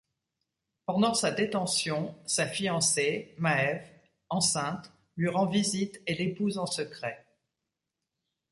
[0.87, 3.85] Pendant sa détention, sa fiancée, Maeve,
[4.29, 7.23] enceinte, lui rend visite et l'épouse en secret.